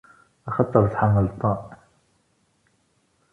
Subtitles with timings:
[0.49, 1.59] Axaṭer tḥemmleḍ-ten!